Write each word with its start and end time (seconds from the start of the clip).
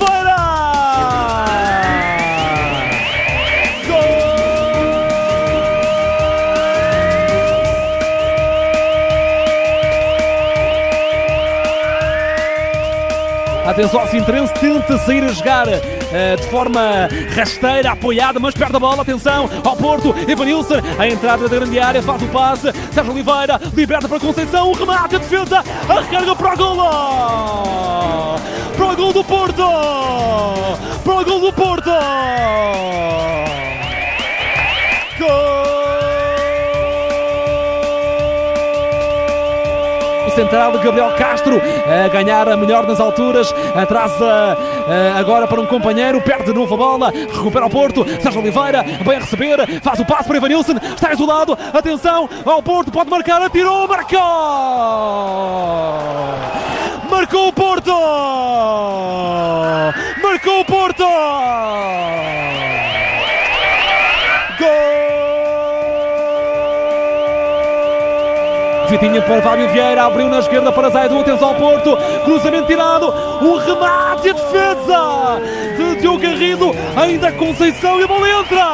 e! 0.00 0.34
Atenção, 13.74 14.00
assim, 14.02 14.22
Trense 14.22 14.54
tenta 14.54 14.96
sair 14.98 15.24
a 15.24 15.32
jogar 15.32 15.66
uh, 15.66 16.36
de 16.40 16.46
forma 16.48 17.08
rasteira, 17.34 17.90
apoiada, 17.90 18.38
mas 18.38 18.54
perde 18.54 18.76
a 18.76 18.78
bola. 18.78 19.02
Atenção 19.02 19.50
ao 19.64 19.74
Porto, 19.74 20.14
Evanilson, 20.28 20.76
a 20.96 21.08
entrada 21.08 21.48
da 21.48 21.56
grande 21.56 21.80
área, 21.80 22.00
faz 22.00 22.22
o 22.22 22.26
passe. 22.26 22.72
Sérgio 22.92 23.12
Oliveira 23.12 23.60
liberta 23.74 24.06
para 24.06 24.20
Conceição, 24.20 24.70
o 24.70 24.74
remate, 24.74 25.16
a 25.16 25.18
defesa, 25.18 25.64
a 25.88 26.00
recarga 26.00 26.36
para 26.36 26.54
o 26.54 26.56
golo. 26.56 27.63
Porto! 29.64 31.02
Para 31.04 31.20
o 31.20 31.24
gol 31.24 31.40
do 31.40 31.52
Porto! 31.52 31.90
central 40.34 40.72
de 40.72 40.78
Gabriel 40.78 41.14
Castro 41.16 41.62
a 41.86 42.08
ganhar 42.08 42.48
a 42.48 42.56
melhor 42.56 42.84
nas 42.88 42.98
alturas, 42.98 43.54
atrasa 43.72 44.58
agora 45.16 45.46
para 45.46 45.60
um 45.60 45.66
companheiro, 45.66 46.20
perde 46.20 46.46
de 46.46 46.52
novo 46.52 46.74
a 46.74 46.76
bola, 46.76 47.10
recupera 47.10 47.66
o 47.66 47.70
Porto, 47.70 48.04
Sérgio 48.20 48.40
Oliveira, 48.40 48.82
bem 48.82 49.16
a 49.16 49.20
receber, 49.20 49.80
faz 49.80 50.00
o 50.00 50.04
passo 50.04 50.26
para 50.26 50.36
Ivanilson, 50.36 50.72
está 50.92 51.12
isolado, 51.12 51.56
atenção 51.72 52.28
ao 52.44 52.60
Porto, 52.60 52.90
pode 52.90 53.10
marcar, 53.10 53.40
atirou, 53.42 53.86
marcou! 53.86 54.20
Marcou 57.08 57.48
o 57.48 57.52
Porto! 57.52 57.92
Marcou 60.44 60.60
o 60.60 60.64
Porto! 60.66 61.04
Vitinha 68.90 69.22
para 69.22 69.40
Fábio 69.40 69.70
Vieira, 69.70 70.04
abriu 70.04 70.28
na 70.28 70.40
esquerda 70.40 70.70
para 70.70 70.90
Zaidu, 70.90 71.20
atenção 71.20 71.48
ao 71.48 71.54
Porto, 71.54 71.96
cruzamento 72.24 72.66
tirado, 72.66 73.06
o 73.06 73.56
remate 73.56 74.28
e 74.28 74.30
a 74.30 74.34
defesa 74.34 75.40
de 75.78 76.00
Diogo 76.02 76.18
Garrido, 76.18 76.72
ainda 76.94 77.32
Conceição 77.32 77.98
e 77.98 78.04
a 78.04 78.06
bola 78.06 78.28
entra! 78.28 78.64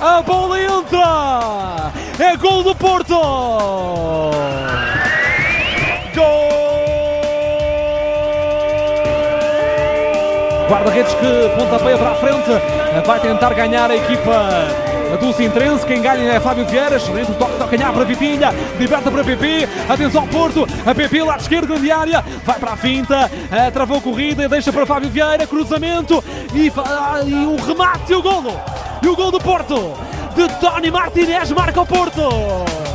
A 0.00 0.22
bola 0.24 0.58
entra! 0.58 1.92
É 2.18 2.34
gol 2.38 2.62
do 2.62 2.74
Porto! 2.74 4.29
Guarda-redes 10.70 11.12
que 11.14 11.48
pontapeia 11.58 11.98
para 11.98 12.10
a 12.12 12.14
frente, 12.14 13.04
vai 13.04 13.18
tentar 13.18 13.52
ganhar 13.54 13.90
a 13.90 13.96
equipa 13.96 14.48
do 15.18 15.32
Sintrense. 15.32 15.84
Quem 15.84 16.00
ganha 16.00 16.34
é 16.34 16.38
Fábio 16.38 16.64
Vieira. 16.64 16.94
Excelente 16.94 17.32
toque 17.32 17.58
de 17.58 17.68
canhar 17.68 17.92
para 17.92 18.04
Vitinha. 18.04 18.54
Liberta 18.78 19.10
para 19.10 19.24
PP. 19.24 19.68
Atenção 19.88 20.20
ao 20.20 20.28
Porto. 20.28 20.68
A 20.86 20.94
PP 20.94 21.24
lá 21.24 21.36
de 21.36 21.42
esquerda, 21.42 21.66
grande 21.66 21.90
área. 21.90 22.24
Vai 22.44 22.60
para 22.60 22.74
a 22.74 22.76
finta. 22.76 23.26
Uh, 23.26 23.72
travou 23.72 23.98
a 23.98 24.00
corrida. 24.00 24.48
Deixa 24.48 24.72
para 24.72 24.86
Fábio 24.86 25.10
Vieira. 25.10 25.44
Cruzamento. 25.44 26.22
E, 26.54 26.68
uh, 26.68 27.28
e 27.28 27.46
o 27.46 27.56
remate 27.66 28.12
e 28.12 28.14
o 28.14 28.22
golo. 28.22 28.52
E 29.02 29.08
o 29.08 29.16
gol 29.16 29.32
do 29.32 29.40
Porto. 29.40 29.94
De 30.36 30.48
Tony 30.60 30.92
Martinez 30.92 31.50
marca 31.50 31.80
o 31.80 31.86
Porto. 31.86 32.89